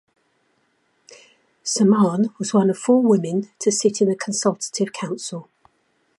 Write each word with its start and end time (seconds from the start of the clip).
Samaan 1.63 2.33
was 2.39 2.55
one 2.55 2.71
of 2.71 2.77
four 2.79 3.03
women 3.03 3.51
to 3.59 3.71
sit 3.71 4.01
in 4.01 4.09
the 4.09 4.15
Consultative 4.15 4.91
Council. 4.93 5.47